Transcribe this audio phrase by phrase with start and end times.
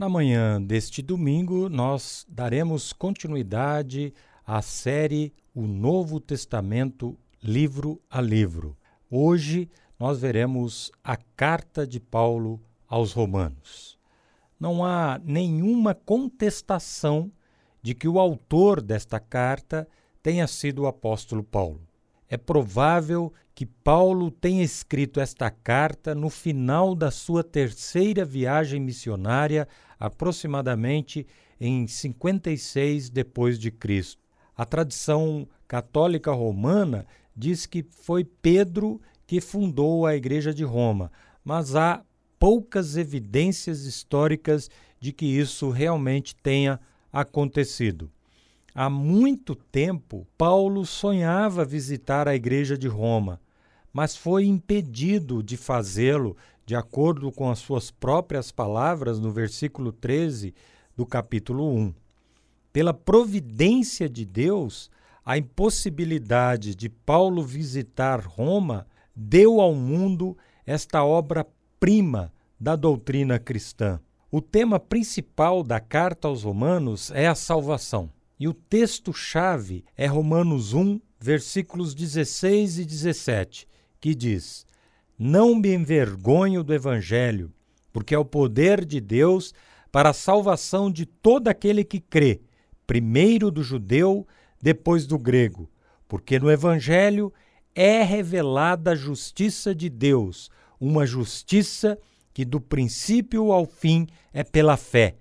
[0.00, 4.14] Na manhã deste domingo, nós daremos continuidade
[4.46, 8.74] à série O Novo Testamento, livro a livro.
[9.10, 9.68] Hoje
[9.98, 13.98] nós veremos a carta de Paulo aos Romanos.
[14.58, 17.30] Não há nenhuma contestação
[17.82, 19.86] de que o autor desta carta
[20.22, 21.86] tenha sido o apóstolo Paulo.
[22.30, 29.66] É provável que Paulo tenha escrito esta carta no final da sua terceira viagem missionária,
[29.98, 31.26] aproximadamente
[31.60, 34.22] em 56 depois de Cristo.
[34.56, 37.04] A tradição católica romana
[37.36, 41.10] diz que foi Pedro que fundou a Igreja de Roma,
[41.44, 42.04] mas há
[42.38, 44.70] poucas evidências históricas
[45.00, 46.78] de que isso realmente tenha
[47.12, 48.08] acontecido.
[48.74, 53.40] Há muito tempo, Paulo sonhava visitar a Igreja de Roma
[53.92, 60.54] mas foi impedido de fazê-lo, de acordo com as suas próprias palavras no versículo 13
[60.96, 61.94] do capítulo 1.
[62.72, 64.90] Pela providência de Deus,
[65.24, 74.00] a impossibilidade de Paulo visitar Roma deu ao mundo esta obra-prima da doutrina cristã.
[74.30, 78.08] O tema principal da carta aos Romanos é a salvação.
[78.40, 83.68] E o texto-chave é Romanos 1, versículos 16 e 17,
[84.00, 84.64] que diz:
[85.18, 87.52] Não me envergonho do Evangelho,
[87.92, 89.52] porque é o poder de Deus
[89.92, 92.40] para a salvação de todo aquele que crê,
[92.86, 94.26] primeiro do judeu,
[94.58, 95.70] depois do grego,
[96.08, 97.30] porque no Evangelho
[97.74, 101.98] é revelada a justiça de Deus, uma justiça
[102.32, 105.16] que do princípio ao fim é pela fé,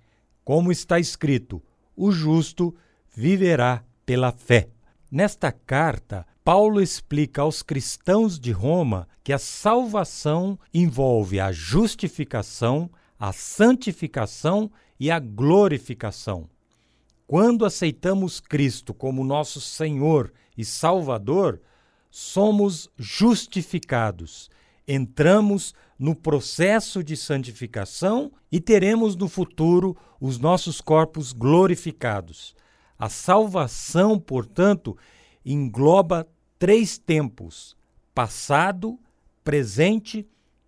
[0.46, 1.62] como está escrito:
[1.98, 2.74] o justo
[3.16, 4.70] viverá pela fé.
[5.12, 13.32] Nesta carta, Paulo explica aos cristãos de Roma que a salvação envolve a justificação, a
[13.32, 16.50] santificação e a glorificação.
[17.28, 21.62] Quando aceitamos Cristo como nosso Senhor e Salvador,
[22.10, 24.50] somos justificados,
[24.88, 32.56] entramos no processo de santificação e teremos no futuro os nossos corpos glorificados.
[33.00, 34.98] A salvação, portanto,
[35.46, 36.28] engloba
[36.60, 37.78] três tempos:
[38.14, 39.00] passado,
[39.42, 40.28] presente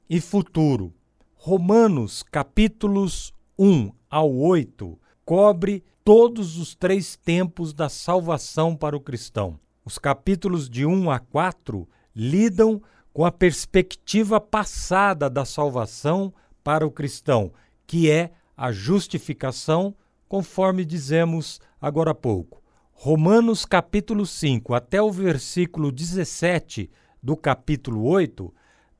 [0.09, 0.93] e futuro.
[1.35, 9.59] Romanos, capítulos 1 ao 8, cobre todos os três tempos da salvação para o cristão.
[9.83, 12.81] Os capítulos de 1 a 4 lidam
[13.11, 16.33] com a perspectiva passada da salvação
[16.63, 17.51] para o cristão,
[17.85, 19.93] que é a justificação,
[20.29, 22.61] conforme dizemos agora há pouco.
[22.91, 28.53] Romanos capítulo 5 até o versículo 17 do capítulo 8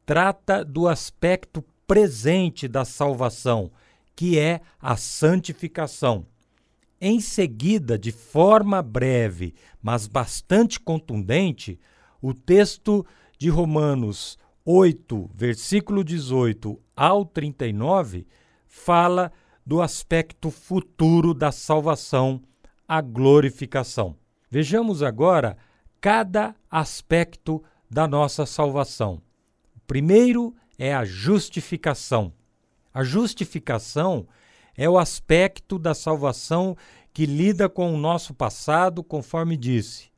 [0.06, 3.72] trata do aspecto presente da salvação,
[4.16, 6.26] que é a santificação.
[7.00, 11.80] Em seguida, de forma breve, mas bastante contundente,
[12.22, 13.06] o texto
[13.38, 18.28] de Romanos 8, versículo 18 ao 39,
[18.68, 19.32] fala
[19.66, 22.42] do aspecto futuro da salvação
[22.92, 24.18] a glorificação.
[24.50, 25.56] Vejamos agora
[26.02, 29.22] cada aspecto da nossa salvação.
[29.74, 32.34] O primeiro é a justificação.
[32.94, 34.28] A justificação
[34.76, 36.76] é o aspecto da salvação
[37.14, 40.12] que lida com o nosso passado, conforme disse.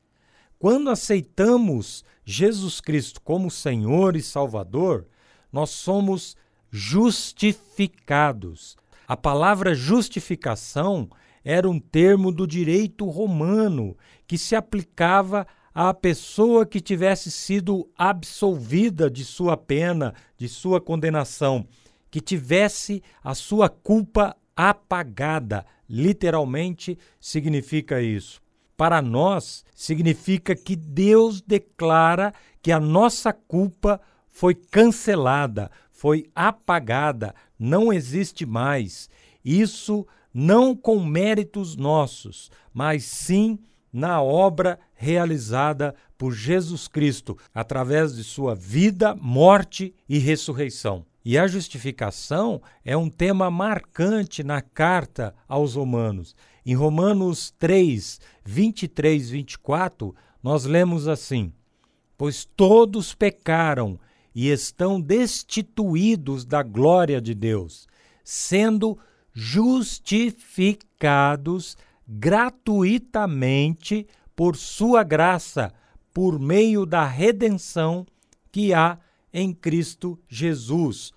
[0.58, 5.06] Quando aceitamos Jesus Cristo como Senhor e Salvador,
[5.52, 6.36] nós somos
[6.72, 8.76] justificados.
[9.06, 11.08] A palavra justificação
[11.44, 13.96] era um termo do direito romano
[14.26, 21.66] que se aplicava à pessoa que tivesse sido absolvida de sua pena, de sua condenação,
[22.10, 25.66] que tivesse a sua culpa apagada.
[25.88, 28.40] Literalmente significa isso.
[28.76, 32.32] Para nós, significa que Deus declara
[32.62, 34.00] que a nossa culpa
[34.30, 39.08] foi cancelada, foi apagada, não existe mais.
[39.44, 43.56] Isso não com méritos nossos, mas sim
[43.92, 51.06] na obra realizada por Jesus Cristo, através de sua vida, morte e ressurreição.
[51.24, 56.34] E a justificação é um tema marcante na carta aos Romanos.
[56.66, 61.52] Em Romanos 3, 23 24, nós lemos assim:
[62.18, 63.98] Pois todos pecaram
[64.34, 67.86] e estão destituídos da glória de Deus,
[68.24, 68.98] sendo
[72.06, 75.72] gratuitamente por sua graça,
[76.12, 78.06] por meio da redenção
[78.52, 78.98] que há
[79.32, 81.12] em Cristo Jesus.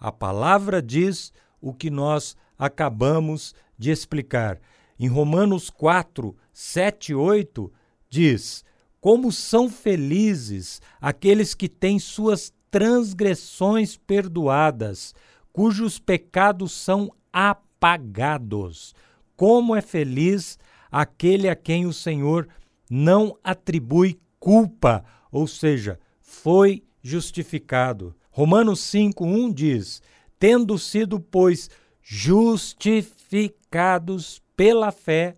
[0.00, 4.58] A palavra diz o que nós acabamos de explicar.
[4.98, 7.72] Em Romanos 4, 7 e 8,
[8.08, 8.64] diz:
[9.00, 15.14] Como são felizes aqueles que têm suas transgressões perdoadas,
[15.52, 18.94] cujos pecados são apagados.
[19.36, 20.58] Como é feliz
[20.90, 22.48] aquele a quem o Senhor
[22.90, 28.16] não atribui culpa, ou seja, foi justificado.
[28.30, 30.00] Romanos 5:1 diz:
[30.38, 31.68] Tendo sido, pois,
[32.02, 35.34] justificados pela fé,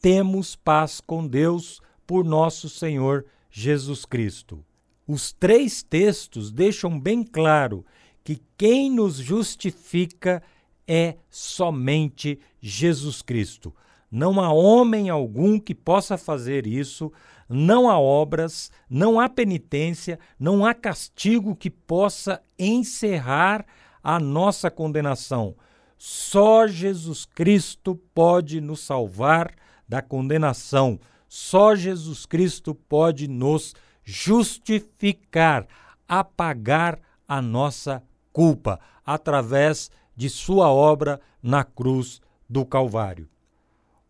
[0.00, 4.62] temos paz com Deus por nosso Senhor Jesus Cristo.
[5.06, 7.86] Os três textos deixam bem claro
[8.24, 10.42] que quem nos justifica
[10.86, 13.74] é somente Jesus Cristo.
[14.10, 17.10] Não há homem algum que possa fazer isso,
[17.48, 23.64] não há obras, não há penitência, não há castigo que possa encerrar
[24.02, 25.54] a nossa condenação.
[25.96, 29.54] Só Jesus Cristo pode nos salvar
[29.88, 30.98] da condenação.
[31.28, 33.74] Só Jesus Cristo pode nos
[34.04, 35.66] justificar,
[36.08, 38.02] apagar a nossa
[38.32, 43.28] culpa através de sua obra na cruz do Calvário.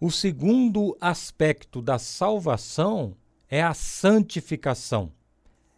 [0.01, 3.17] O segundo aspecto da salvação
[3.49, 5.13] é a santificação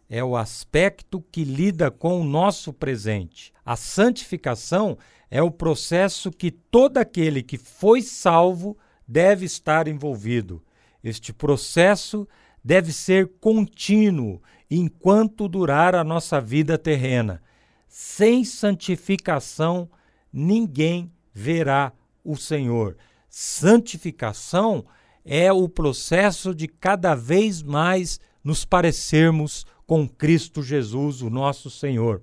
[0.09, 3.53] é o aspecto que lida com o nosso presente.
[3.65, 4.97] A santificação
[5.29, 8.77] é o processo que todo aquele que foi salvo
[9.07, 10.63] deve estar envolvido.
[11.03, 12.27] Este processo
[12.63, 17.41] deve ser contínuo enquanto durar a nossa vida terrena.
[17.87, 19.89] Sem santificação,
[20.35, 21.93] ninguém verá
[22.23, 22.97] o Senhor.
[23.29, 24.85] Santificação
[25.23, 32.21] é o processo de cada vez mais nos parecermos com Cristo Jesus, o nosso Senhor.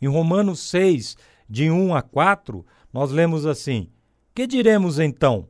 [0.00, 1.16] Em Romanos 6,
[1.48, 3.90] de 1 a 4, nós lemos assim:
[4.34, 5.48] Que diremos então?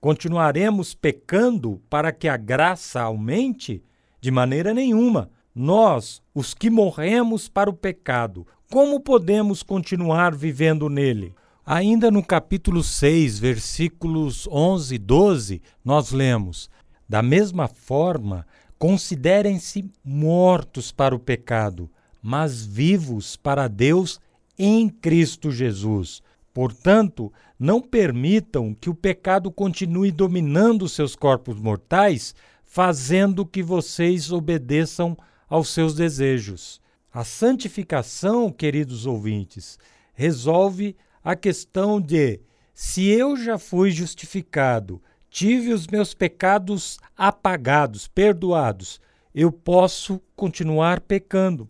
[0.00, 3.82] Continuaremos pecando para que a graça aumente?
[4.20, 5.30] De maneira nenhuma.
[5.54, 11.34] Nós, os que morremos para o pecado, como podemos continuar vivendo nele?
[11.64, 16.70] Ainda no capítulo 6, versículos 11 e 12, nós lemos:
[17.08, 18.46] Da mesma forma,
[18.78, 21.90] Considerem-se mortos para o pecado,
[22.22, 24.20] mas vivos para Deus
[24.56, 26.22] em Cristo Jesus.
[26.54, 35.16] Portanto, não permitam que o pecado continue dominando seus corpos mortais, fazendo que vocês obedeçam
[35.48, 36.80] aos seus desejos.
[37.18, 39.76] A santificação, queridos ouvintes,
[40.14, 42.38] resolve a questão de
[42.72, 49.00] se eu já fui justificado tive os meus pecados apagados, perdoados,
[49.34, 51.68] eu posso continuar pecando.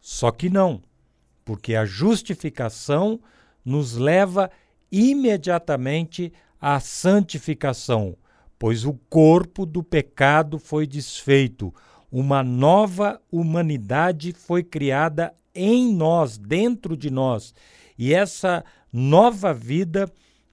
[0.00, 0.80] Só que não,
[1.44, 3.18] porque a justificação
[3.64, 4.48] nos leva
[4.92, 8.16] imediatamente à santificação,
[8.56, 11.74] pois o corpo do pecado foi desfeito,
[12.16, 17.52] uma nova humanidade foi criada em nós, dentro de nós,
[17.98, 20.08] e essa nova vida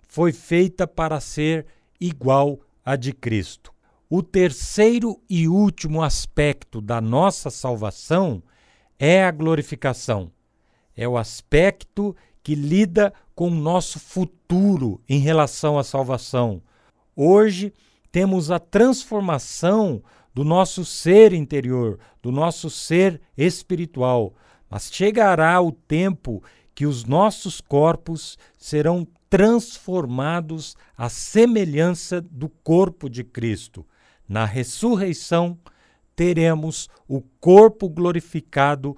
[0.07, 1.67] foi feita para ser
[1.99, 3.71] igual à de Cristo.
[4.09, 8.41] O terceiro e último aspecto da nossa salvação
[8.97, 10.31] é a glorificação.
[10.97, 16.59] É o aspecto que lida com o nosso futuro em relação à salvação.
[17.15, 17.71] Hoje
[18.11, 20.01] temos a transformação
[20.33, 24.33] do nosso ser interior, do nosso ser espiritual,
[24.69, 26.41] mas chegará o tempo
[26.73, 33.85] que os nossos corpos serão transformados à semelhança do corpo de Cristo.
[34.27, 35.57] Na ressurreição,
[36.15, 38.95] teremos o corpo glorificado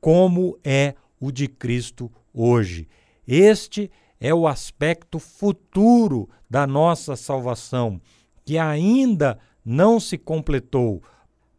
[0.00, 2.88] como é o de Cristo hoje.
[3.26, 8.00] Este é o aspecto futuro da nossa salvação,
[8.44, 11.02] que ainda não se completou.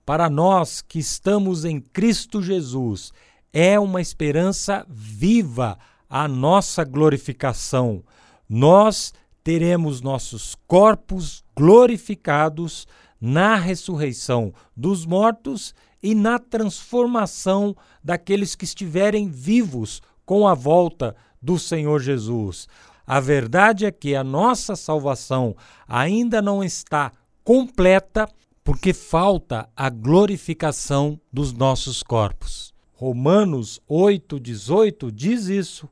[0.06, 3.12] Para nós que estamos em Cristo Jesus,
[3.52, 5.78] é uma esperança viva
[6.10, 8.04] a nossa glorificação.
[8.48, 12.86] Nós teremos nossos corpos glorificados
[13.20, 21.58] na ressurreição dos mortos e na transformação daqueles que estiverem vivos com a volta do
[21.58, 22.68] Senhor Jesus.
[23.08, 25.56] A verdade é que a nossa salvação
[25.88, 27.12] ainda não está
[27.46, 28.28] completa
[28.64, 32.74] porque falta a glorificação dos nossos corpos.
[32.94, 35.88] Romanos 8,18 diz isso.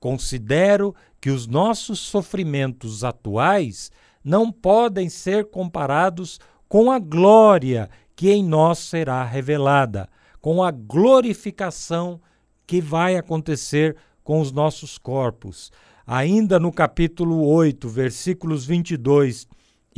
[0.00, 3.92] Considero que os nossos sofrimentos atuais
[4.24, 10.08] não podem ser comparados com a glória que em nós será revelada,
[10.40, 12.20] com a glorificação
[12.66, 15.70] que vai acontecer com os nossos corpos.
[16.04, 19.46] ainda no capítulo 8, versículos 22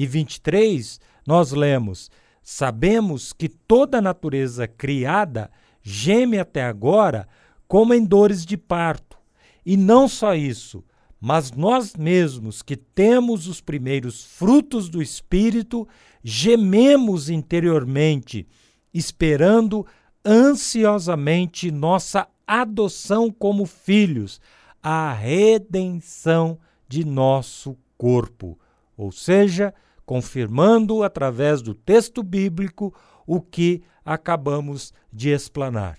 [0.01, 2.11] e 23, nós lemos:
[2.43, 5.51] Sabemos que toda a natureza criada
[5.83, 7.29] geme até agora
[7.69, 9.19] como em dores de parto.
[9.65, 10.83] E não só isso,
[11.21, 15.87] mas nós mesmos que temos os primeiros frutos do Espírito,
[16.25, 18.49] gememos interiormente,
[18.95, 19.87] esperando
[20.25, 24.41] ansiosamente nossa adoção como filhos,
[24.83, 28.59] a redenção de nosso corpo.
[28.97, 29.73] Ou seja,
[30.11, 32.93] confirmando através do texto bíblico
[33.25, 35.97] o que acabamos de explanar.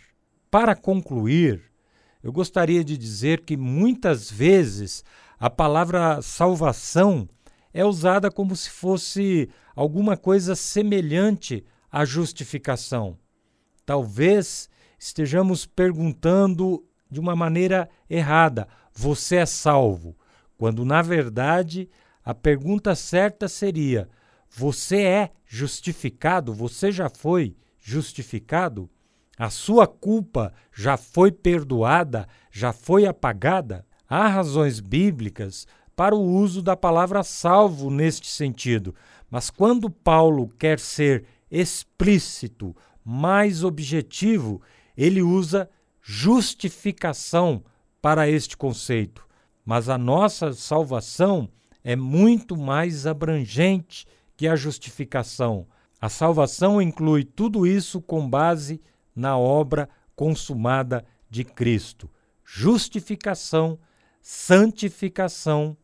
[0.50, 1.72] Para concluir,
[2.22, 5.01] eu gostaria de dizer que muitas vezes
[5.39, 7.25] a palavra salvação
[7.74, 13.18] é usada como se fosse alguma coisa semelhante à justificação.
[13.86, 20.18] Talvez estejamos perguntando de uma maneira errada: você é salvo?
[20.58, 21.89] Quando na verdade
[22.24, 24.10] a pergunta certa seria:
[24.50, 26.54] você é justificado?
[26.54, 28.90] Você já foi justificado?
[29.38, 32.28] A sua culpa já foi perdoada?
[32.51, 33.86] Já foi apagada?
[34.08, 38.94] Há razões bíblicas para o uso da palavra salvo neste sentido,
[39.30, 44.62] mas quando Paulo quer ser explícito, mais objetivo,
[44.96, 45.70] ele usa
[46.01, 47.63] justificação
[48.01, 49.25] para este conceito.
[49.66, 51.50] Mas a nossa salvação
[51.83, 55.67] é muito mais abrangente que a justificação.
[56.00, 58.81] A salvação inclui tudo isso com base
[59.15, 62.09] na obra consumada de Cristo:
[62.43, 63.79] justificação,
[64.21, 65.77] santificação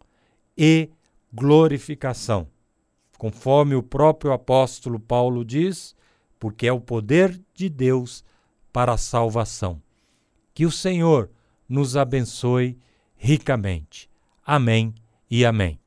[0.57, 0.89] e
[1.31, 2.47] glorificação.
[3.17, 5.95] Conforme o próprio apóstolo Paulo diz,
[6.39, 8.23] porque é o poder de Deus
[8.71, 9.81] para a salvação.
[10.53, 11.31] Que o Senhor
[11.67, 12.77] nos abençoe
[13.15, 14.09] ricamente.
[14.45, 14.93] Amém
[15.29, 15.79] e amém.